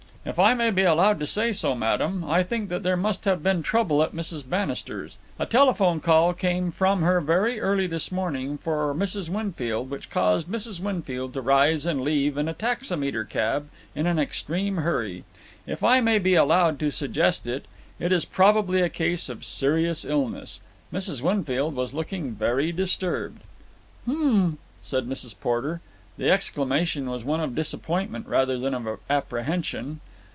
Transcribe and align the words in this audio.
"If 0.23 0.37
I 0.37 0.53
may 0.53 0.69
be 0.69 0.83
allowed 0.83 1.19
to 1.21 1.25
say 1.25 1.51
so, 1.51 1.73
madam, 1.73 2.23
I 2.23 2.43
think 2.43 2.69
that 2.69 2.83
there 2.83 2.95
must 2.95 3.25
have 3.25 3.41
been 3.41 3.63
trouble 3.63 4.03
at 4.03 4.13
Mrs. 4.13 4.47
Bannister's. 4.47 5.17
A 5.39 5.47
telephone 5.47 5.99
call 5.99 6.31
came 6.33 6.71
from 6.71 7.01
her 7.01 7.19
very 7.19 7.59
early 7.59 7.87
this 7.87 8.11
morning 8.11 8.59
for 8.59 8.93
Mrs. 8.93 9.29
Winfield 9.29 9.89
which 9.89 10.11
caused 10.11 10.45
Mrs. 10.45 10.79
Winfield 10.79 11.33
to 11.33 11.41
rise 11.41 11.87
and 11.87 12.01
leave 12.01 12.37
in 12.37 12.47
a 12.47 12.53
taximeter 12.53 13.23
cab 13.23 13.67
in 13.95 14.05
an 14.05 14.19
extreme 14.19 14.77
hurry. 14.77 15.23
If 15.65 15.83
I 15.83 16.01
might 16.01 16.21
be 16.21 16.35
allowed 16.35 16.79
to 16.81 16.91
suggest 16.91 17.47
it, 17.47 17.65
it 17.99 18.11
is 18.11 18.23
probably 18.23 18.81
a 18.83 18.89
case 18.89 19.27
of 19.27 19.43
serious 19.43 20.05
illness. 20.05 20.59
Mrs. 20.93 21.23
Winfield 21.23 21.73
was 21.73 21.95
looking 21.95 22.33
very 22.33 22.71
disturbed." 22.71 23.41
"H'm!" 24.07 24.59
said 24.83 25.07
Mrs. 25.07 25.33
Porter. 25.39 25.81
The 26.19 26.29
exclamation 26.29 27.09
was 27.09 27.25
one 27.25 27.39
of 27.39 27.55
disappointment 27.55 28.27
rather 28.27 28.59
than 28.59 28.75
of 28.75 28.99
apprehension. 29.09 29.99